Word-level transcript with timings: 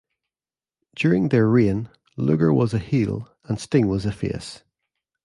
During 0.95 1.29
their 1.29 1.47
reign, 1.47 1.87
Luger 2.17 2.51
was 2.51 2.73
a 2.73 2.79
heel 2.79 3.29
and 3.43 3.59
Sting 3.59 3.87
was 3.87 4.03
a 4.03 4.11
face. 4.11 4.63